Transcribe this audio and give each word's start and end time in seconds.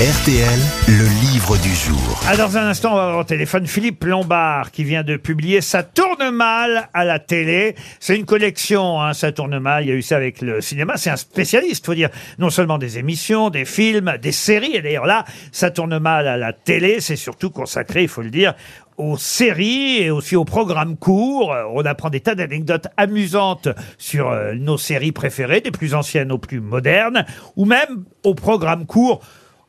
RTL, 0.00 0.58
le 0.88 1.04
livre 1.30 1.58
du 1.58 1.74
jour. 1.74 2.20
Ah, 2.26 2.34
dans 2.34 2.56
un 2.56 2.68
instant, 2.68 2.92
on 2.92 2.96
va 2.96 3.02
avoir 3.02 3.18
au 3.18 3.24
téléphone 3.24 3.66
Philippe 3.66 4.02
Lombard 4.04 4.70
qui 4.70 4.82
vient 4.82 5.02
de 5.02 5.18
publier 5.18 5.60
Ça 5.60 5.82
tourne 5.82 6.30
mal 6.30 6.88
à 6.94 7.04
la 7.04 7.18
télé. 7.18 7.74
C'est 7.98 8.16
une 8.16 8.24
collection, 8.24 9.02
hein, 9.02 9.12
Ça 9.12 9.30
tourne 9.30 9.58
mal. 9.58 9.84
Il 9.84 9.90
y 9.90 9.92
a 9.92 9.94
eu 9.94 10.00
ça 10.00 10.16
avec 10.16 10.40
le 10.40 10.62
cinéma. 10.62 10.96
C'est 10.96 11.10
un 11.10 11.16
spécialiste, 11.16 11.84
faut 11.84 11.92
dire, 11.92 12.08
non 12.38 12.48
seulement 12.48 12.78
des 12.78 12.96
émissions, 12.96 13.50
des 13.50 13.66
films, 13.66 14.14
des 14.22 14.32
séries. 14.32 14.74
Et 14.74 14.80
d'ailleurs 14.80 15.04
là, 15.04 15.26
Ça 15.52 15.70
tourne 15.70 15.98
mal 15.98 16.26
à 16.28 16.38
la 16.38 16.54
télé. 16.54 17.02
C'est 17.02 17.16
surtout 17.16 17.50
consacré, 17.50 18.00
il 18.04 18.08
faut 18.08 18.22
le 18.22 18.30
dire, 18.30 18.54
aux 18.96 19.18
séries 19.18 19.98
et 20.00 20.10
aussi 20.10 20.34
aux 20.34 20.46
programmes 20.46 20.96
courts. 20.96 21.54
On 21.74 21.84
apprend 21.84 22.08
des 22.08 22.20
tas 22.20 22.34
d'anecdotes 22.34 22.86
amusantes 22.96 23.68
sur 23.98 24.30
euh, 24.30 24.54
nos 24.54 24.78
séries 24.78 25.12
préférées, 25.12 25.60
des 25.60 25.70
plus 25.70 25.92
anciennes 25.92 26.32
aux 26.32 26.38
plus 26.38 26.60
modernes, 26.60 27.26
ou 27.56 27.66
même 27.66 28.04
aux 28.24 28.34
programmes 28.34 28.86
courts. 28.86 29.20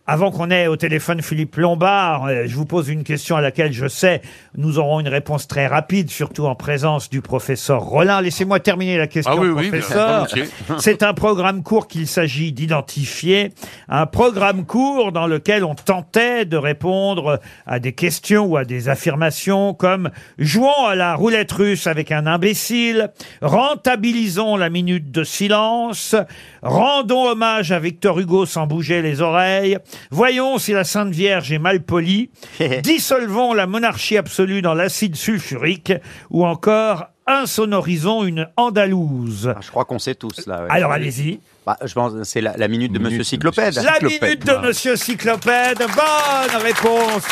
Avant 0.07 0.31
qu'on 0.31 0.49
ait 0.49 0.67
au 0.67 0.75
téléphone 0.75 1.21
Philippe 1.21 1.55
Lombard, 1.57 2.25
euh, 2.25 2.43
je 2.47 2.55
vous 2.55 2.65
pose 2.65 2.89
une 2.89 3.03
question 3.03 3.35
à 3.35 3.41
laquelle 3.41 3.71
je 3.71 3.87
sais 3.87 4.21
nous 4.57 4.79
aurons 4.79 4.99
une 4.99 5.07
réponse 5.07 5.47
très 5.47 5.67
rapide, 5.67 6.09
surtout 6.09 6.47
en 6.47 6.55
présence 6.55 7.09
du 7.09 7.21
professeur 7.21 7.81
Rollin. 7.83 8.19
Laissez-moi 8.19 8.59
terminer 8.59 8.97
la 8.97 9.07
question, 9.07 9.33
Ah 9.37 9.39
oui, 9.39 9.49
oui, 9.49 9.69
bien, 9.69 9.79
professeur. 9.79 10.13
volontiers. 10.25 10.45
C'est 10.79 11.03
un 11.03 11.13
programme 11.13 11.61
court 11.61 11.87
qu'il 11.87 12.07
s'agit 12.07 12.51
d'identifier, 12.51 13.53
un 13.89 14.07
programme 14.07 14.65
court 14.65 15.11
dans 15.11 15.27
lequel 15.27 15.63
on 15.63 15.75
tentait 15.75 16.45
de 16.45 16.57
répondre 16.57 17.39
à 17.67 17.79
des 17.79 17.93
questions 17.93 18.45
ou 18.45 18.57
à 18.57 18.65
des 18.65 18.89
affirmations 18.89 19.73
comme 19.75 20.09
jouons 20.39 20.87
à 20.87 20.95
la 20.95 21.13
roulette 21.15 21.51
russe 21.51 21.85
avec 21.85 22.11
un 22.11 22.25
imbécile, 22.25 23.11
rentabilisons 23.41 24.57
la 24.57 24.69
minute 24.69 25.11
de 25.11 25.23
silence, 25.23 26.15
rendons 26.63 27.27
hommage 27.27 27.71
à 27.71 27.79
Victor 27.79 28.19
Hugo 28.19 28.45
sans 28.47 28.65
bouger 28.67 29.01
les 29.01 29.21
oreilles, 29.21 29.77
voyons 30.09 30.57
si 30.57 30.73
la 30.73 30.83
Sainte 30.83 31.13
Vierge 31.13 31.51
est 31.51 31.59
mal 31.59 31.81
polie, 31.83 32.29
dissolvons 32.83 33.53
la 33.53 33.67
monarchie 33.67 34.17
absolue 34.17 34.61
dans 34.61 34.73
l'acide 34.73 35.15
sulfurique 35.15 35.93
ou 36.29 36.45
encore 36.45 37.07
insonorisons 37.31 38.23
une 38.23 38.47
andalouse. 38.57 39.53
Ah, 39.55 39.59
Je 39.61 39.69
crois 39.69 39.85
qu'on 39.85 39.99
sait 39.99 40.15
tous 40.15 40.45
là. 40.47 40.63
ouais. 40.63 40.67
Alors 40.69 40.91
allez-y. 40.91 41.39
Bah, 41.63 41.77
je 41.85 41.93
pense 41.93 42.13
que 42.13 42.23
c'est 42.23 42.41
la, 42.41 42.57
la 42.57 42.67
minute 42.67 42.91
de 42.91 42.97
Monsieur 42.97 43.21
Cyclopède. 43.23 43.75
La 43.75 43.99
minute 44.01 44.43
de 44.47 44.67
Monsieur 44.67 44.95
Cyclopède. 44.95 45.77
Bonne 45.77 46.61
réponse. 46.63 47.23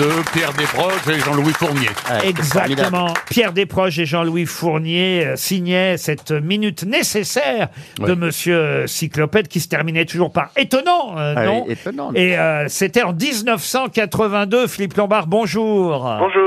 De 0.00 0.08
Pierre 0.32 0.52
Desproges 0.54 1.08
et 1.08 1.20
Jean-Louis 1.20 1.52
Fournier. 1.52 1.86
Ouais, 1.86 1.94
c'est 2.08 2.12
formidable. 2.44 2.70
Exactement. 2.72 3.14
Pierre 3.30 3.52
Desproges 3.52 4.00
et 4.00 4.04
Jean-Louis 4.04 4.44
Fournier 4.46 5.24
euh, 5.26 5.36
signaient 5.36 5.96
cette 5.98 6.32
minute 6.32 6.82
nécessaire 6.84 7.68
de 8.00 8.06
Ouais. 8.06 8.16
Monsieur 8.16 8.86
Cyclopède 8.88 9.46
qui 9.46 9.60
se 9.60 9.68
terminait 9.68 10.04
toujours 10.04 10.32
par 10.32 10.50
étonnant, 10.56 11.16
euh, 11.16 11.34
Ah 11.36 11.40
oui, 11.42 11.46
non 11.46 11.66
étonnant. 11.68 12.12
Et 12.14 12.36
euh, 12.36 12.66
c'était 12.68 13.02
en 13.04 13.12
1982. 13.12 14.66
Philippe 14.66 14.94
Lombard, 14.96 15.28
bonjour. 15.28 16.00
Bonjour. 16.18 16.45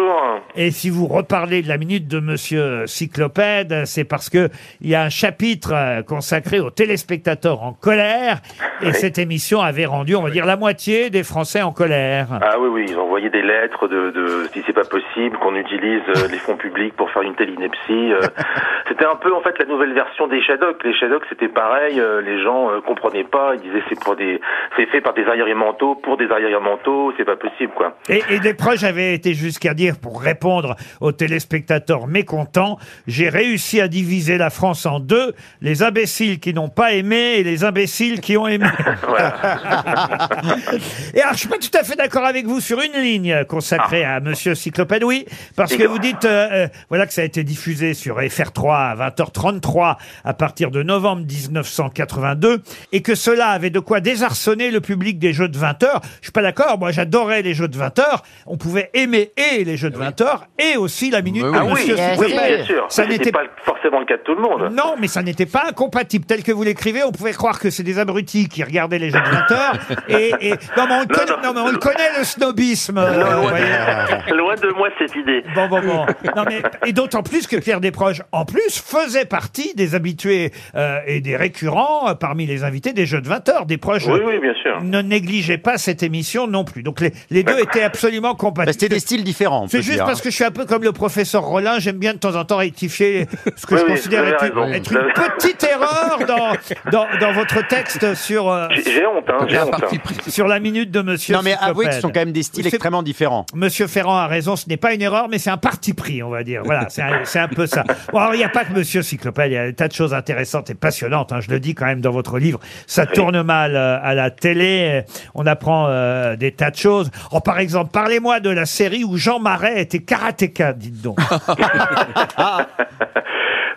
Et 0.55 0.71
si 0.71 0.89
vous 0.89 1.07
reparlez 1.07 1.61
de 1.61 1.67
la 1.67 1.77
minute 1.77 2.07
de 2.07 2.19
Monsieur 2.19 2.85
Cyclopède, 2.87 3.83
c'est 3.85 4.03
parce 4.03 4.29
que 4.29 4.49
il 4.81 4.89
y 4.89 4.95
a 4.95 5.03
un 5.03 5.09
chapitre 5.09 5.73
euh, 5.73 6.01
consacré 6.01 6.59
aux 6.59 6.69
téléspectateurs 6.71 7.61
en 7.63 7.73
colère. 7.73 8.39
Et 8.81 8.93
cette 8.93 9.17
émission 9.17 9.61
avait 9.61 9.85
rendu, 9.85 10.15
on 10.15 10.23
va 10.23 10.29
dire, 10.29 10.45
la 10.45 10.57
moitié 10.57 11.09
des 11.09 11.23
Français 11.23 11.61
en 11.61 11.71
colère. 11.71 12.27
Ah 12.41 12.57
oui, 12.59 12.69
oui, 12.71 12.85
ils 12.89 12.97
ont 12.97 13.03
envoyé 13.03 13.29
des 13.29 13.41
lettres 13.41 13.87
de, 13.87 14.11
de 14.11 14.47
si 14.53 14.61
c'est 14.65 14.73
pas 14.73 14.85
possible 14.85 15.37
qu'on 15.37 15.55
utilise 15.55 16.01
euh, 16.15 16.27
les 16.31 16.37
fonds 16.37 16.57
publics 16.57 16.95
pour 16.95 17.09
faire 17.11 17.21
une 17.21 17.35
telle 17.35 17.49
ineptie. 17.51 18.13
euh. 18.13 18.21
c'était 18.87 19.05
un 19.05 19.15
peu 19.15 19.33
en 19.33 19.41
fait 19.41 19.57
la 19.59 19.65
nouvelle 19.65 19.93
version 19.93 20.27
des 20.27 20.41
Shadocks. 20.41 20.83
Les 20.83 20.93
Shadocks 20.93 21.23
c'était 21.29 21.47
pareil, 21.47 21.99
euh, 21.99 22.21
les 22.21 22.41
gens 22.43 22.71
euh, 22.71 22.81
comprenaient 22.81 23.23
pas, 23.23 23.53
ils 23.55 23.61
disaient 23.61 23.83
c'est 23.89 23.99
pour 23.99 24.15
des, 24.15 24.39
c'est 24.77 24.85
fait 24.87 25.01
par 25.01 25.13
des 25.13 25.25
arriérés 25.25 25.53
mentaux, 25.53 25.95
pour 25.95 26.17
des 26.17 26.29
arriérés 26.31 26.59
mentaux, 26.59 27.13
c'est 27.17 27.25
pas 27.25 27.35
possible 27.35 27.71
quoi. 27.75 27.95
Et, 28.09 28.21
et 28.29 28.39
des 28.39 28.53
proches 28.53 28.83
avaient 28.83 29.13
été 29.13 29.33
jusqu'à 29.33 29.73
dire, 29.73 29.95
pour 30.01 30.21
répondre 30.39 30.77
aux 31.01 31.11
téléspectateurs 31.11 32.07
mécontents, 32.07 32.79
j'ai 33.07 33.27
réussi 33.27 33.81
à 33.81 33.89
diviser 33.89 34.37
la 34.37 34.49
France 34.49 34.85
en 34.85 35.01
deux, 35.01 35.35
les 35.61 35.83
imbéciles 35.83 36.39
qui 36.39 36.53
n'ont 36.53 36.69
pas 36.69 36.93
aimé 36.93 37.35
et 37.37 37.43
les 37.43 37.65
imbéciles 37.65 38.21
qui 38.21 38.37
ont 38.37 38.47
aimé. 38.47 38.67
Et 41.13 41.21
alors, 41.21 41.33
je 41.33 41.39
suis 41.39 41.49
pas 41.49 41.57
tout 41.57 41.77
à 41.77 41.83
fait 41.83 41.97
d'accord 41.97 42.25
avec 42.25 42.45
vous 42.45 42.61
sur 42.61 42.79
une 42.79 43.01
ligne 43.01 43.43
consacrée 43.49 44.05
à 44.05 44.21
Monsieur 44.21 44.55
Cyclopède, 44.55 45.03
oui, 45.03 45.25
parce 45.57 45.75
que 45.75 45.83
vous 45.83 45.99
dites, 45.99 46.23
euh, 46.23 46.47
euh, 46.51 46.67
voilà 46.87 47.05
que 47.05 47.11
ça 47.11 47.21
a 47.21 47.25
été 47.25 47.43
diffusé 47.43 47.93
sur 47.93 48.19
FR3 48.19 48.73
à 48.73 48.95
20h33 49.09 49.97
à 50.23 50.33
partir 50.33 50.71
de 50.71 50.83
novembre 50.83 51.25
1982, 51.25 52.61
et 52.93 53.01
que 53.01 53.15
cela 53.15 53.49
avait 53.49 53.71
de 53.71 53.79
quoi 53.79 53.99
désarçonner 53.99 54.71
le 54.71 54.79
public 54.79 55.19
des 55.19 55.33
jeux 55.33 55.49
de 55.49 55.57
20h. 55.57 56.01
Je 56.21 56.27
suis 56.27 56.31
pas 56.31 56.43
d'accord, 56.43 56.79
moi 56.79 56.91
j'adorais 56.91 57.41
les 57.41 57.53
jeux 57.53 57.67
de 57.67 57.77
20h, 57.77 58.21
on 58.45 58.55
pouvait 58.55 58.89
aimer 58.93 59.31
et 59.35 59.63
les 59.63 59.77
jeux 59.77 59.89
de 59.89 59.97
20h, 59.97 60.28
et 60.57 60.77
aussi 60.77 61.09
la 61.11 61.21
minute 61.21 61.43
Oui, 61.43 61.51
de 61.51 61.57
Ah 61.57 61.65
oui, 61.65 61.71
Monsieur 61.73 61.95
oui, 61.95 62.01
Cyclopède. 62.27 62.55
bien 62.57 62.65
sûr. 62.65 62.85
Ça 62.89 63.05
n'était 63.05 63.31
pas 63.31 63.43
forcément 63.63 63.99
le 63.99 64.05
cas 64.05 64.17
de 64.17 64.23
tout 64.23 64.35
le 64.35 64.41
monde. 64.41 64.71
non, 64.73 64.95
mais 64.99 65.07
ça 65.07 65.21
n'était 65.21 65.45
pas 65.45 65.63
incompatible. 65.69 66.25
Tel 66.25 66.43
que 66.43 66.51
vous 66.51 66.63
l'écrivez, 66.63 67.03
on 67.03 67.11
pouvait 67.11 67.33
croire 67.33 67.59
que 67.59 67.69
c'est 67.69 67.83
des 67.83 67.99
abrutis 67.99 68.47
qui 68.47 68.63
regardaient 68.63 68.99
les 68.99 69.09
jeux 69.09 69.19
de 69.21 69.29
20 69.29 69.51
heures. 69.51 69.73
Et, 70.09 70.33
et- 70.41 70.49
non, 70.77 70.85
mais 70.87 70.93
on 70.95 70.99
le 71.01 71.05
Non, 71.05 71.07
connaît, 71.07 71.31
non. 71.31 71.37
non, 71.43 71.53
mais 71.53 71.59
on 71.69 71.71
le 71.71 71.77
connaît, 71.77 72.17
le 72.17 72.23
snobisme. 72.23 72.97
euh, 72.97 73.11
Non, 73.11 73.25
vous 73.25 73.41
loin, 73.41 73.49
voyez. 73.49 74.37
loin 74.37 74.55
de 74.55 74.73
moi 74.77 74.89
cette 74.99 75.15
idée. 75.15 75.43
Bon, 75.55 75.67
bon, 75.67 75.81
bon. 75.81 76.05
Non, 76.35 76.43
mais, 76.47 76.61
et 76.85 76.93
d'autant 76.93 77.23
plus 77.23 77.47
que 77.47 77.55
Pierre 77.57 77.79
Desproges, 77.81 78.23
en 78.31 78.45
plus, 78.45 78.79
faisait 78.83 79.25
partie 79.25 79.73
des 79.75 79.95
habitués 79.95 80.51
euh, 80.75 80.99
et 81.05 81.21
des 81.21 81.35
récurrents 81.35 82.09
euh, 82.09 82.13
parmi 82.13 82.45
les 82.45 82.63
invités 82.63 82.93
des 82.93 83.05
jeux 83.05 83.21
de 83.21 83.27
20 83.27 83.49
heures. 83.49 83.65
Desproges 83.65 84.07
Oui, 84.07 84.19
oui, 84.25 84.39
bien 84.39 84.53
sûr. 84.61 84.81
ne 84.83 85.01
négligeait 85.01 85.57
pas 85.57 85.77
cette 85.77 86.03
émission 86.03 86.47
non 86.47 86.63
plus. 86.63 86.83
Donc 86.83 87.01
les, 87.01 87.11
les 87.29 87.43
deux 87.43 87.59
étaient 87.59 87.83
absolument 87.83 88.31
Bah, 88.31 88.37
compatibles. 88.39 88.73
C'était 88.73 88.89
des 88.89 88.99
styles 88.99 89.23
différents. 89.23 89.63
on 89.63 89.67
C'est 89.67 89.77
peut 89.77 89.83
juste 89.83 89.95
dire. 89.97 90.05
parce 90.05 90.18
que 90.21 90.29
je 90.29 90.35
suis 90.35 90.43
un 90.43 90.51
peu 90.51 90.65
comme 90.65 90.83
le 90.83 90.91
professeur 90.91 91.43
Rollin, 91.43 91.79
j'aime 91.79 91.97
bien 91.97 92.13
de 92.13 92.19
temps 92.19 92.35
en 92.35 92.45
temps 92.45 92.57
rectifier 92.57 93.27
ce 93.55 93.65
que 93.65 93.75
Oui, 93.75 93.81
je 93.81 93.85
oui, 93.85 93.91
considère 93.95 94.21
vous 94.23 94.27
avez 94.27 94.35
être, 94.35 94.43
une- 94.45 94.59
raison. 94.59 94.73
être 94.73 94.91
une 94.91 95.13
petite 95.37 95.63
erreur 95.63 96.19
dans, 96.27 96.91
dans, 96.91 97.05
dans 97.19 97.31
votre 97.33 97.65
texte 97.67 98.13
sur, 98.15 98.49
euh, 98.49 98.67
J'ai 98.75 98.83
j'ai 98.83 99.05
honte, 99.05 99.23
hein, 99.29 99.45
j'ai 99.47 99.55
La 99.55 99.65
honte. 99.67 99.73
hein. 99.83 99.97
sur 100.27 100.47
la 100.47 100.59
minute 100.59 100.91
de 100.91 101.01
Monsieur 101.01 101.35
Non, 101.35 101.41
mais 101.43 101.55
avouez 101.59 101.85
que 101.85 101.91
ce 101.91 101.97
Cyclopède. 101.97 102.01
sont 102.01 102.07
quand 102.09 102.19
même 102.25 102.31
des 102.33 102.43
styles 102.43 102.63
C'est- 102.63 102.69
extrêmement 102.69 103.03
différents. 103.03 103.45
Monsieur 103.53 103.87
Ferrand 103.87 104.17
a 104.17 104.27
raison, 104.27 104.55
ce 104.55 104.67
n'est 104.69 104.77
pas 104.77 104.93
une 104.93 105.01
erreur, 105.01 105.27
mais 105.29 105.37
c'est 105.37 105.49
un 105.49 105.57
parti 105.57 105.93
pris, 105.93 106.21
on 106.23 106.29
va 106.29 106.43
dire. 106.43 106.61
Voilà, 106.65 106.87
c'est 106.89 107.01
un, 107.01 107.21
c'est 107.23 107.39
un 107.39 107.47
peu 107.47 107.65
ça. 107.67 107.83
Bon, 108.11 108.19
alors, 108.19 108.33
il 108.35 108.37
n'y 108.37 108.43
a 108.43 108.49
pas 108.49 108.65
que 108.65 108.73
Monsieur 108.73 109.01
Cyclopède, 109.01 109.51
il 109.51 109.55
y 109.55 109.57
a 109.57 109.65
des 109.67 109.73
tas 109.73 109.87
de 109.87 109.93
choses 109.93 110.13
intéressantes 110.13 110.69
et 110.69 110.75
passionnantes. 110.75 111.31
hein, 111.31 111.39
je 111.41 111.49
le 111.49 111.59
dis 111.59 111.75
quand 111.75 111.85
même 111.85 112.01
dans 112.01 112.11
votre 112.11 112.39
livre. 112.39 112.59
Ça 112.87 113.05
tourne 113.05 113.41
mal 113.43 113.75
euh, 113.75 113.97
à 114.01 114.13
la 114.13 114.31
télé. 114.31 115.03
On 115.35 115.45
apprend 115.47 115.87
euh, 115.89 116.35
des 116.35 116.51
tas 116.51 116.71
de 116.71 116.75
choses. 116.75 117.09
Oh, 117.31 117.39
par 117.39 117.59
exemple, 117.59 117.91
parlez-moi 117.91 118.39
de 118.39 118.49
la 118.49 118.65
série 118.65 119.03
où 119.03 119.17
Jean 119.17 119.39
Marais 119.39 119.81
était 119.81 119.99
karatéka, 120.09 120.73
dites 120.73 121.01
donc. 121.01 121.17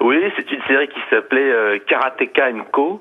Oui, 0.02 0.18
c'est 0.36 0.50
une 0.50 0.62
série 0.62 0.88
qui 0.88 0.98
s'appelait 1.10 1.52
euh, 1.52 1.78
Karateka 1.86 2.50
Co. 2.72 3.00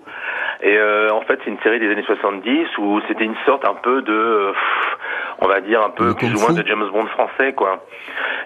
Et 0.62 0.78
euh, 0.78 1.10
en 1.12 1.22
fait, 1.22 1.40
c'est 1.44 1.50
une 1.50 1.60
série 1.64 1.80
des 1.80 1.90
années 1.92 2.04
70 2.06 2.78
où 2.78 3.02
c'était 3.08 3.24
une 3.24 3.36
sorte 3.44 3.68
un 3.68 3.74
peu 3.74 4.04
de, 4.04 4.14
euh, 4.14 4.52
pff, 4.52 4.98
on 5.40 5.48
va 5.48 5.62
dire 5.62 5.82
un 5.82 5.90
peu 5.90 6.14
plus 6.14 6.32
ou 6.36 6.40
moins 6.40 6.54
de 6.54 6.64
James 6.68 6.88
Bond 6.94 7.08
français, 7.08 7.54
quoi. 7.54 7.84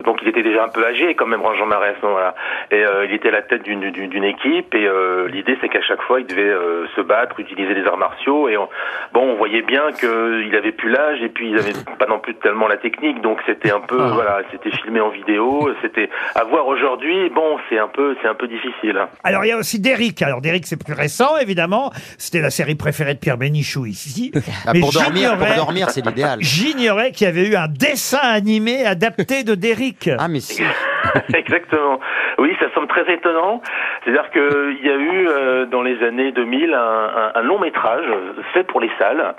Donc 0.04 0.20
il 0.22 0.28
était 0.28 0.44
déjà 0.44 0.64
un 0.66 0.70
peu 0.70 0.86
âgé 0.86 1.16
quand 1.16 1.26
même, 1.28 1.42
Jean 1.58 1.66
Marais 1.66 1.90
à 1.90 1.96
ce 2.02 2.06
moment-là. 2.06 2.36
Et 2.72 2.84
euh, 2.84 3.06
il 3.06 3.14
était 3.14 3.30
à 3.30 3.32
la 3.32 3.42
tête 3.42 3.64
d'une 3.64 3.92
d'une 3.92 4.10
d'une 4.10 4.24
équipe. 4.24 4.74
Et 4.76 4.88
euh, 4.88 5.28
l'idée, 5.30 5.58
c'est 5.62 5.70
qu'à 5.70 5.82
chaque 5.82 6.02
fois, 6.04 6.20
il 6.20 6.26
devait 6.28 6.42
euh, 6.44 6.86
se 6.96 7.02
battre, 7.02 7.40
utiliser 7.40 7.74
les 7.74 7.86
arts 7.86 7.98
martiaux. 7.98 8.50
Et 8.50 8.58
on- 8.58 8.68
bon, 9.14 9.22
on 9.32 9.36
voyait 9.36 9.62
bien 9.62 9.92
qu'il 9.92 10.56
avait 10.56 10.72
plus 10.72 10.90
l'âge 10.92 11.22
et 11.22 11.30
puis 11.30 11.50
il 11.52 11.58
avait 11.60 11.74
pas 12.00 12.08
non 12.08 12.20
plus 12.20 12.36
tellement 12.36 12.68
la 12.68 12.78
technique. 12.78 13.22
Donc 13.22 13.40
c'était 13.46 13.72
un 13.72 13.80
peu, 13.80 13.98
voilà, 13.98 14.42
c'était 14.52 14.72
filmé 14.72 15.00
en 15.00 15.10
vidéo. 15.10 15.70
C'était 15.82 16.10
à 16.36 16.44
voir 16.44 16.68
aujourd'hui. 16.68 17.30
Bon, 17.30 17.58
c'est 17.70 17.78
un 17.80 17.88
peu, 17.88 18.16
c'est 18.22 18.28
un 18.28 18.36
peu 18.36 18.48
difficile. 18.48 18.98
hein. 18.98 19.10
Alors, 19.24 19.46
il 19.46 19.50
y 19.50 19.52
a 19.52 19.58
aussi 19.58 19.80
Derrick. 19.80 20.22
Alors, 20.22 20.42
Derrick, 20.42 20.66
c'est 20.66 20.82
plus 20.82 20.94
récent, 20.94 21.38
évidemment. 21.38 21.92
C'était 22.18 22.42
la 22.42 22.50
série 22.50 22.76
préférée 22.76 23.14
de 23.14 23.20
Pierre 23.20 23.38
Bénichou 23.38 23.86
ici. 23.86 24.32
Ah, 24.66 24.72
Mais 24.74 24.80
pour 24.80 24.92
dormir, 24.92 25.38
pour 25.38 25.48
dormir, 25.56 25.90
c'est 25.90 26.06
l'idéal. 26.06 26.40
J'ignorais 26.42 27.12
qu'il 27.12 27.26
y 27.26 27.30
avait 27.30 27.48
eu 27.48 27.56
un 27.56 27.68
dessin 27.68 28.20
animé 28.24 28.86
adapté 28.86 29.44
de 29.44 29.56
Derrick. 29.56 29.85
Ah, 30.18 30.28
mais 30.28 30.40
si. 30.40 30.62
Exactement. 31.34 32.00
Oui, 32.38 32.56
ça 32.60 32.70
semble 32.74 32.88
très 32.88 33.12
étonnant. 33.14 33.62
C'est-à-dire 34.04 34.30
qu'il 34.32 34.86
y 34.86 34.90
a 34.90 34.96
eu 34.96 35.28
euh, 35.28 35.66
dans 35.66 35.82
les 35.82 36.04
années 36.04 36.32
2000 36.32 36.74
un, 36.74 37.42
long 37.42 37.60
métrage 37.60 38.06
fait 38.54 38.64
pour 38.64 38.82
les 38.82 38.90
salles 38.98 39.36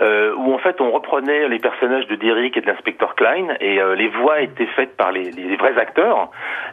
euh, 0.00 0.32
où 0.36 0.54
en 0.54 0.58
fait 0.58 0.80
on 0.80 0.90
reprenait 0.90 1.48
les 1.48 1.58
personnages 1.58 2.06
de 2.06 2.14
Derrick 2.16 2.56
et 2.56 2.60
de 2.60 2.66
l'inspecteur 2.66 3.14
Klein 3.14 3.48
et 3.60 3.80
euh, 3.80 3.94
les 3.94 4.08
voix 4.08 4.40
étaient 4.40 4.66
faites 4.66 4.96
par 4.96 5.12
les, 5.12 5.30
vrais 5.56 5.78
acteurs. 5.78 6.30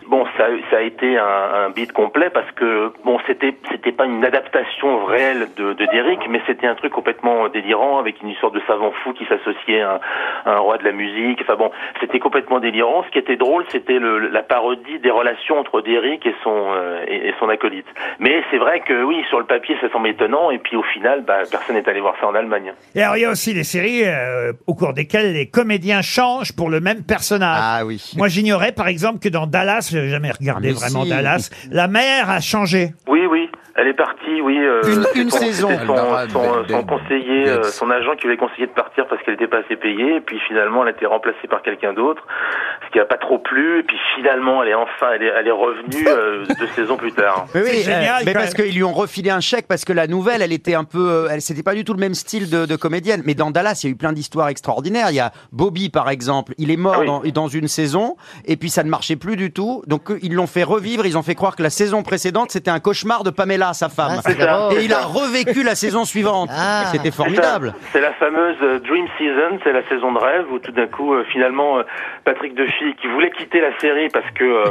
Bon, 0.08 0.26
ça, 0.38 0.48
a 0.78 0.82
été 0.82 1.18
un, 1.18 1.26
un 1.66 1.70
beat 1.70 1.92
complet 1.92 2.30
parce 2.30 2.50
que 2.52 2.92
bon, 3.04 3.20
c'était 3.28 3.54
c'était 3.70 3.92
pas 3.92 4.06
une 4.06 4.24
adaptation 4.26 5.06
réelle 5.06 5.48
de, 5.58 5.74
de 5.74 5.86
Derrick, 5.88 6.22
mais 6.30 6.42
c'était 6.48 6.68
un 6.68 6.76
truc 6.76 6.94
complètement 6.94 7.48
délirant 7.50 8.00
avec 8.00 8.22
une 8.22 8.30
histoire 8.30 8.52
de 8.52 8.62
savant 8.68 8.92
fou 9.04 9.14
qui 9.14 9.26
s'associait 9.26 9.82
à, 9.82 9.94
un- 10.46 10.52
à 10.52 10.56
un 10.56 10.60
roi 10.60 10.78
de 10.78 10.84
la 10.86 10.92
musique. 10.94 11.40
Enfin 11.42 11.56
bon, 11.56 11.72
c'était 12.00 12.20
complètement 12.20 12.60
délirant. 12.60 13.04
Ce 13.04 13.10
qui 13.12 13.20
était 13.20 13.36
drôle, 13.36 13.66
c'était 13.70 14.00
la 14.00 14.42
parodie 14.44 15.00
des 15.00 15.12
relations 15.12 15.59
entre 15.60 15.82
Derrick 15.82 16.26
et 16.26 16.34
son 16.44 16.56
euh, 16.76 17.04
et, 17.08 17.30
et 17.30 17.34
son 17.40 17.50
acolyte. 17.50 17.86
Mais 18.20 18.42
c'est 18.52 18.58
vrai 18.58 18.80
que 18.82 19.04
oui, 19.04 19.24
sur 19.30 19.40
le 19.40 19.46
papier, 19.46 19.76
ça 19.82 19.90
semble 19.92 20.08
étonnant, 20.08 20.50
et 20.52 20.58
puis 20.60 20.76
au 20.76 20.84
final, 20.84 21.24
bah, 21.28 21.40
personne 21.52 21.76
n'est 21.76 21.88
allé 21.90 22.00
voir 22.02 22.16
ça 22.20 22.28
en 22.28 22.36
Allemagne. 22.36 22.74
Et 22.96 23.02
alors, 23.04 23.18
il 23.18 23.22
y 23.22 23.26
a 23.26 23.32
aussi 23.32 23.54
les 23.54 23.64
séries 23.64 24.04
euh, 24.06 24.54
au 24.68 24.74
cours 24.74 24.94
desquelles 24.94 25.34
les 25.34 25.50
comédiens 25.50 26.02
changent 26.02 26.56
pour 26.56 26.70
le 26.70 26.80
même 26.80 27.04
personnage. 27.04 27.60
Ah 27.62 27.82
oui. 27.86 28.14
Moi, 28.18 28.28
j'ignorais, 28.28 28.72
par 28.72 28.88
exemple, 28.88 29.20
que 29.20 29.30
dans 29.30 29.46
Dallas, 29.48 29.90
j'ai 29.92 30.10
jamais 30.10 30.32
regardé 30.32 30.70
Ah, 30.70 30.74
mais 30.74 30.80
vraiment 30.90 31.04
si. 31.04 31.10
Dallas, 31.10 31.50
la 31.72 31.88
mère 31.88 32.30
a 32.30 32.40
changé. 32.40 32.90
Oui, 33.08 33.26
oui. 33.30 33.50
Elle 33.76 33.88
est 33.88 33.94
partie, 33.94 34.42
oui. 34.42 34.58
euh, 34.60 34.82
Une- 35.16 35.22
une 35.22 35.30
son- 35.30 35.38
saison. 35.38 35.70
Son, 36.70 36.84
conseiller, 36.84 37.48
euh, 37.48 37.64
son 37.64 37.90
agent 37.90 38.16
qui 38.18 38.28
lui 38.28 38.34
a 38.34 38.38
conseillé 38.38 38.68
de 38.68 38.72
partir 38.72 39.08
parce 39.08 39.22
qu'elle 39.24 39.36
n'était 39.36 39.48
pas 39.48 39.60
assez 39.60 39.76
payée. 39.78 40.16
Et 40.18 40.22
puis 40.22 40.40
finalement, 40.48 40.82
elle 40.84 40.90
a 40.90 40.92
été 40.92 41.06
remplacée 41.06 41.48
par 41.50 41.62
quelqu'un 41.62 41.94
d'autre, 41.94 42.26
ce 42.90 42.94
qui 42.94 42.98
n'a 42.98 43.06
pas 43.06 43.18
trop 43.18 43.38
plu. 43.40 43.80
Et 43.80 43.84
puis 43.84 43.98
finalement, 44.16 44.64
elle 44.64 44.70
est 44.70 44.74
enfin, 44.74 45.08
elle 45.16 45.24
est, 45.24 45.32
elle 45.40 45.48
est 45.48 45.52
revenue 45.52 46.08
euh, 46.08 46.44
deux 46.60 46.68
saisons 46.76 46.98
plus 46.98 47.12
tard. 47.12 47.46
Oui, 47.56 47.62
oui, 47.64 47.70
C'est 47.74 47.84
génial, 47.84 48.24
mais 48.26 48.34
quand 48.34 48.40
parce 48.40 48.54
qu'ils 48.54 48.74
lui 48.76 48.84
ont 48.84 48.94
refilé 48.94 49.30
un 49.30 49.40
chèque 49.40 49.68
parce 49.68 49.86
que 49.86 49.94
la 49.94 50.08
nouvelle, 50.08 50.42
elle 50.42 50.54
était 50.54 50.76
un 50.76 50.84
peu, 50.84 51.10
euh, 51.10 51.28
elle 51.32 51.42
c'était 51.42 51.64
pas 51.64 51.76
du 51.76 51.84
tout 51.84 51.94
le 51.94 52.00
même 52.00 52.14
style 52.16 52.50
de, 52.50 52.66
de 52.66 52.76
comédienne. 52.76 53.22
Mais 53.26 53.36
dans 53.36 53.52
Dallas, 53.52 53.80
il 53.84 53.88
y 53.88 53.90
a 53.90 53.94
eu 53.94 53.96
plein 53.98 54.14
d'histoires 54.14 54.50
extraordinaires. 54.50 55.08
Il 55.10 55.16
y 55.16 55.20
a 55.20 55.32
Bobby 55.52 55.90
par 55.90 56.10
exemple, 56.10 56.54
il 56.58 56.72
est 56.72 56.78
mort 56.78 56.96
Ah 56.98 57.00
oui. 57.02 57.32
dans, 57.32 57.44
dans 57.44 57.48
une 57.48 57.68
saison 57.68 58.16
et 58.46 58.58
puis 58.58 58.70
ça 58.70 58.84
ne 58.84 58.90
marchait 58.90 59.16
plus 59.16 59.36
du 59.36 59.52
tout. 59.52 59.84
Donc 59.88 60.10
euh, 60.12 60.20
ils 60.22 60.34
l'ont 60.34 60.48
fait 60.48 60.64
revivre. 60.64 61.06
Ils 61.06 61.18
ont 61.18 61.24
fait 61.24 61.36
croire 61.36 61.56
que 61.56 61.64
la 61.64 61.70
saison 61.70 62.04
précédente 62.04 62.52
c'était 62.52 62.72
un 62.72 62.80
cauchemar 62.80 63.24
de 63.24 63.30
Pamela, 63.30 63.74
sa 63.74 63.90
femme. 63.90 64.14
Ah, 64.18 64.22
ça. 64.22 64.70
et 64.74 64.84
il 64.86 64.94
a 64.94 65.02
revécu 65.06 65.64
la 65.64 65.76
saison 65.76 66.06
suivante. 66.06 66.50
Ah. 66.52 66.86
C'était 66.92 67.12
formidable. 67.12 67.74
C'est 67.92 68.02
la 68.02 68.14
fameuse 68.14 68.56
euh, 68.62 68.80
Dream 68.80 69.06
Season, 69.18 69.60
c'est 69.64 69.72
la 69.74 69.88
saison 69.90 70.12
de 70.12 70.18
rêve 70.20 70.46
où 70.52 70.60
tout 70.60 70.72
d'un 70.72 70.88
coup, 70.88 71.14
euh, 71.14 71.24
finalement, 71.32 71.80
euh, 71.80 71.84
Patrick 72.26 72.56
Qui 72.80 73.08
voulait 73.08 73.32
quitter 73.32 73.60
la 73.60 73.78
série 73.80 74.08
parce 74.08 74.30
que 74.32 74.44
euh, 74.44 74.64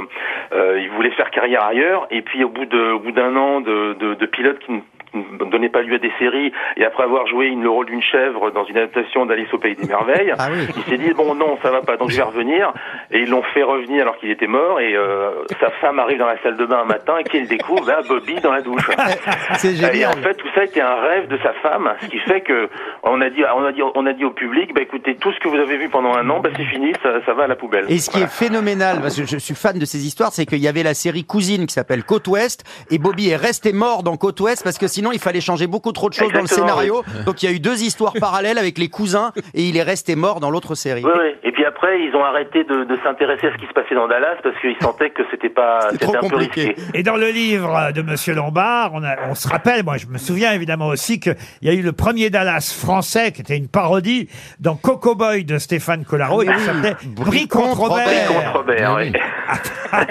euh, 0.52 1.10
faire 1.10 1.30
carrière 1.30 1.64
ailleurs, 1.64 2.06
et 2.10 2.22
puis 2.22 2.42
au 2.42 2.48
bout 2.48 2.64
de, 2.64 2.96
bout 2.98 3.12
d'un 3.12 3.36
an 3.36 3.60
de, 3.60 3.94
de, 4.00 4.14
de 4.14 4.26
pilote 4.26 4.58
qui 4.60 4.72
ne 4.72 4.80
ne 5.14 5.50
donnait 5.50 5.68
pas 5.68 5.82
lieu 5.82 5.96
à 5.96 5.98
des 5.98 6.12
séries, 6.18 6.52
et 6.76 6.84
après 6.84 7.04
avoir 7.04 7.26
joué 7.26 7.50
le 7.50 7.68
rôle 7.68 7.86
d'une 7.86 8.02
chèvre 8.02 8.50
dans 8.50 8.64
une 8.64 8.76
adaptation 8.76 9.26
d'Alice 9.26 9.52
au 9.52 9.58
Pays 9.58 9.76
des 9.76 9.86
Merveilles, 9.86 10.32
Ah 10.38 10.48
oui. 10.52 10.66
il 10.76 10.82
s'est 10.84 10.98
dit 10.98 11.12
bon 11.14 11.34
non 11.34 11.58
ça 11.62 11.70
va 11.70 11.80
pas, 11.80 11.96
donc 11.96 12.10
je 12.10 12.16
vais 12.16 12.22
revenir, 12.22 12.72
et 13.10 13.20
ils 13.20 13.30
l'ont 13.30 13.42
fait 13.54 13.62
revenir 13.62 14.02
alors 14.02 14.16
qu'il 14.18 14.30
était 14.30 14.46
mort, 14.46 14.80
et 14.80 14.94
euh, 14.94 15.30
sa 15.60 15.70
femme 15.80 15.98
arrive 15.98 16.18
dans 16.18 16.26
la 16.26 16.40
salle 16.42 16.56
de 16.56 16.66
bain 16.66 16.80
un 16.82 16.84
matin, 16.86 17.14
et 17.18 17.24
qu'il 17.24 17.46
découvre 17.46 17.84
bah, 17.86 18.00
Bobby 18.08 18.36
dans 18.40 18.52
la 18.52 18.60
douche. 18.60 18.88
C'est 19.58 19.74
Et 19.96 20.06
en 20.06 20.12
fait, 20.12 20.34
tout 20.34 20.48
ça 20.54 20.64
était 20.64 20.80
un 20.80 20.96
rêve 20.96 21.28
de 21.28 21.38
sa 21.38 21.52
femme, 21.54 21.92
ce 22.02 22.06
qui 22.06 22.18
fait 22.20 22.40
que 22.40 22.68
on 23.02 23.20
a 23.20 23.30
dit, 23.30 23.42
on 23.56 23.64
a 23.64 23.72
dit, 23.72 23.82
on 23.82 24.06
a 24.06 24.12
dit 24.12 24.24
au 24.24 24.30
public, 24.30 24.74
bah 24.74 24.82
écoutez, 24.82 25.16
tout 25.16 25.32
ce 25.32 25.38
que 25.40 25.48
vous 25.48 25.56
avez 25.56 25.76
vu 25.76 25.88
pendant 25.88 26.14
un 26.14 26.28
an, 26.30 26.40
bah 26.40 26.50
c'est 26.56 26.64
fini, 26.64 26.92
ça, 27.02 27.24
ça 27.24 27.34
va 27.34 27.44
à 27.44 27.46
la 27.46 27.56
poubelle. 27.56 27.86
Et 27.88 27.98
ce 27.98 28.10
qui 28.10 28.20
est 28.20 28.30
phénoménal, 28.30 29.00
parce 29.00 29.16
que 29.16 29.26
je 29.26 29.38
suis 29.38 29.54
fan 29.54 29.78
de 29.78 29.84
ces 29.84 30.06
histoires, 30.06 30.32
c'est 30.32 30.46
qu'il 30.46 30.58
y 30.58 30.68
avait 30.68 30.82
la 30.82 30.94
série 30.94 31.24
Cousine 31.24 31.66
qui 31.66 31.74
s'appelle 31.74 32.04
Côte 32.04 32.26
Ouest, 32.28 32.64
et 32.90 32.98
Bobby 32.98 33.30
est 33.30 33.36
resté 33.36 33.72
mort 33.72 34.02
dans 34.02 34.16
Côte 34.16 34.40
Ouest 34.40 34.62
parce 34.64 34.78
que 34.78 34.86
sinon 34.98 35.12
il 35.12 35.18
fallait 35.20 35.40
changer 35.40 35.66
beaucoup 35.68 35.92
trop 35.92 36.08
de 36.08 36.14
choses 36.14 36.32
dans 36.32 36.40
le 36.40 36.46
scénario. 36.48 37.04
Donc 37.26 37.42
il 37.42 37.46
y 37.46 37.48
a 37.48 37.54
eu 37.54 37.60
deux 37.60 37.82
histoires 37.82 38.12
parallèles 38.20 38.58
avec 38.58 38.78
les 38.78 38.88
cousins, 38.88 39.32
et 39.54 39.62
il 39.68 39.76
est 39.76 39.82
resté 39.84 40.16
mort 40.16 40.40
dans 40.40 40.50
l'autre 40.50 40.74
série. 40.74 41.04
Oui, 41.04 41.12
oui. 41.14 41.30
Et 41.44 41.52
puis 41.52 41.64
après, 41.64 42.00
ils 42.02 42.14
ont 42.16 42.24
arrêté 42.24 42.64
de, 42.64 42.84
de 42.84 42.96
s'interresser 43.04 43.46
à 43.48 43.52
ce 43.52 43.58
qui 43.58 43.66
se 43.66 43.72
passait 43.72 43.94
dans 43.94 44.08
Dallas 44.08 44.36
parce 44.42 44.58
qu'ils 44.60 44.76
sentaient 44.82 45.10
que 45.10 45.22
c'était 45.30 45.48
pas, 45.50 45.78
C'est 45.82 45.90
c'était 45.92 46.04
trop 46.06 46.16
un 46.16 46.20
peu 46.20 46.28
compliqué. 46.30 46.74
risqué. 46.76 46.82
Et 46.98 47.02
dans 47.02 47.16
le 47.16 47.28
livre 47.28 47.92
de 47.94 48.02
Monsieur 48.02 48.34
Lombard, 48.34 48.90
on, 48.94 49.04
a- 49.04 49.28
on 49.30 49.34
se 49.34 49.46
rappelle, 49.48 49.84
moi 49.84 49.96
je 49.98 50.06
me 50.06 50.18
souviens 50.18 50.52
évidemment 50.52 50.88
aussi 50.88 51.20
qu'il 51.20 51.36
y 51.62 51.68
a 51.68 51.72
eu 51.72 51.82
le 51.82 51.92
premier 51.92 52.28
Dallas 52.30 52.74
français 52.76 53.30
qui 53.32 53.40
était 53.42 53.56
une 53.56 53.68
parodie 53.68 54.28
dans 54.58 54.74
Coco 54.74 55.14
Boy 55.14 55.44
de 55.44 55.58
Stéphane 55.58 56.04
Collaro. 56.04 56.42
Ah 56.46 56.52
il 56.56 56.60
s'appait 56.60 56.96
Brie 57.06 57.24
Brie 57.30 57.48
contre 57.48 57.78
Robert. 57.78 58.06
Robert. 58.06 58.26
Contre 58.28 58.56
Robert, 58.58 58.94
Oui. 58.96 59.12
oui. 59.14 59.20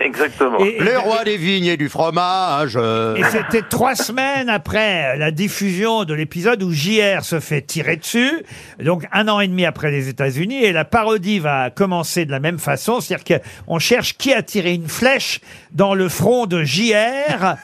Exactement. 0.05 0.59
Et- 0.59 0.77
Le 0.79 0.97
roi 0.99 1.23
des 1.23 1.37
vignes 1.37 1.65
et 1.65 1.77
du 1.77 1.89
fromage. 1.89 2.77
Et 2.77 3.23
c'était 3.23 3.61
trois 3.63 3.95
semaines 3.95 4.49
après 4.49 4.76
la 4.77 5.31
diffusion 5.31 6.03
de 6.03 6.13
l'épisode 6.13 6.61
où 6.63 6.71
JR 6.71 7.23
se 7.23 7.39
fait 7.39 7.61
tirer 7.61 7.97
dessus, 7.97 8.43
donc 8.79 9.05
un 9.11 9.27
an 9.27 9.39
et 9.39 9.47
demi 9.47 9.65
après 9.65 9.91
les 9.91 10.07
États-Unis, 10.09 10.63
et 10.63 10.71
la 10.71 10.85
parodie 10.85 11.39
va 11.39 11.69
commencer 11.69 12.25
de 12.25 12.31
la 12.31 12.39
même 12.39 12.59
façon, 12.59 13.01
c'est-à-dire 13.01 13.39
qu'on 13.65 13.79
cherche 13.79 14.17
qui 14.17 14.33
a 14.33 14.41
tiré 14.43 14.73
une 14.73 14.87
flèche 14.87 15.41
dans 15.71 15.95
le 15.95 16.09
front 16.09 16.45
de 16.45 16.63
JR, 16.63 16.93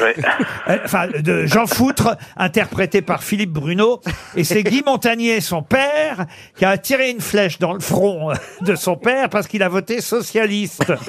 euh, 0.00 0.78
enfin 0.84 1.08
de 1.08 1.46
Jean 1.46 1.66
Foutre, 1.66 2.16
interprété 2.36 3.02
par 3.02 3.22
Philippe 3.22 3.52
Bruno, 3.52 4.00
et 4.36 4.44
c'est 4.44 4.62
Guy 4.62 4.82
Montagnier, 4.84 5.40
son 5.40 5.62
père, 5.62 6.26
qui 6.56 6.64
a 6.64 6.76
tiré 6.78 7.10
une 7.10 7.20
flèche 7.20 7.58
dans 7.58 7.72
le 7.72 7.80
front 7.80 8.32
de 8.60 8.74
son 8.74 8.96
père 8.96 9.28
parce 9.28 9.46
qu'il 9.46 9.62
a 9.62 9.68
voté 9.68 10.00
socialiste. 10.00 10.92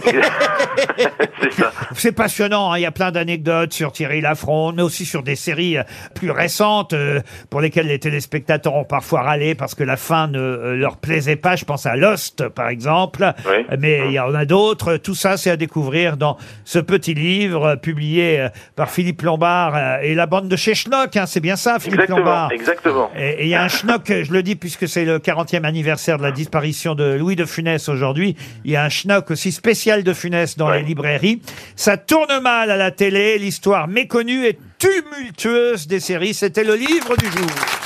C'est 1.96 2.12
passionnant, 2.12 2.72
hein. 2.72 2.78
il 2.78 2.82
y 2.82 2.86
a 2.86 2.92
plein 2.92 3.12
d'anecdotes 3.12 3.74
sur 3.74 3.92
Thierry 3.92 4.22
Lafronde, 4.22 4.76
mais 4.76 4.82
aussi 4.82 5.06
sur 5.06 5.24
des 5.24 5.36
séries 5.50 5.78
euh, 5.78 5.84
plus 6.14 6.32
récentes 6.32 6.94
euh, 6.94 7.22
pour 7.50 7.62
lesquelles 7.62 7.88
les 7.88 7.98
téléspectateurs 8.00 8.76
ont 8.76 8.84
parfois 8.84 9.22
râlé 9.24 9.56
parce 9.56 9.74
que 9.76 9.84
la 9.84 9.98
fin 9.98 10.28
ne 10.28 10.40
euh, 10.40 10.76
leur 10.76 10.98
plaisait 10.98 11.36
pas. 11.36 11.56
Je 11.56 11.66
pense 11.66 11.86
à 11.86 11.96
Lost, 11.96 12.48
par 12.50 12.70
exemple. 12.70 13.34
Oui. 13.48 13.66
Mais 13.80 14.02
il 14.08 14.12
y 14.12 14.20
en 14.20 14.34
a 14.36 14.46
d'autres. 14.46 14.98
Tout 14.98 15.16
ça, 15.16 15.38
c'est 15.38 15.50
à 15.50 15.58
découvrir 15.58 16.18
dans 16.18 16.38
ce 16.66 16.80
petit 16.80 17.14
livre 17.14 17.66
euh, 17.66 17.76
publié 17.76 18.48
par 18.76 18.90
Philippe 18.92 19.22
Lombard 19.24 20.02
et 20.04 20.14
la 20.14 20.26
bande 20.28 20.48
de 20.48 20.56
chez 20.56 20.76
Schnock. 20.76 21.16
hein. 21.18 21.26
C'est 21.26 21.40
bien 21.40 21.56
ça, 21.56 21.80
Philippe 21.80 22.02
Exactement. 22.02 22.20
Lombard. 22.20 22.52
Exactement. 22.52 23.10
Et 23.18 23.44
il 23.46 23.50
y 23.50 23.56
a 23.56 23.64
un 23.64 23.68
schnock, 23.68 24.08
je 24.08 24.32
le 24.32 24.44
dis 24.44 24.56
puisque 24.56 24.88
c'est 24.88 25.06
le 25.06 25.18
40e 25.20 25.64
anniversaire 25.64 26.18
de 26.18 26.24
la 26.24 26.32
disparition 26.32 26.96
de 26.96 27.14
Louis 27.14 27.36
de 27.36 27.46
Funès 27.46 27.90
aujourd'hui. 27.90 28.36
Il 28.66 28.72
y 28.72 28.76
a 28.76 28.84
un 28.84 28.90
schnock 28.90 29.32
aussi 29.32 29.52
spécial 29.52 30.04
de 30.04 30.14
Funès 30.14 30.58
dans 30.58 30.70
les 30.70 30.84
librairies. 30.84 31.42
Ça 31.76 31.98
tourne 31.98 32.40
mal 32.42 32.72
à 32.72 32.78
la 32.78 32.92
télé, 32.92 33.38
l'histoire 33.40 33.88
méconnue 33.88 34.46
et 34.46 34.58
tumultueuse 34.80 35.88
des 35.88 36.00
séries. 36.00 36.34
C'était 36.34 36.64
le 36.64 36.76
livre 36.76 37.16
du 37.18 37.26
jour. 37.26 37.79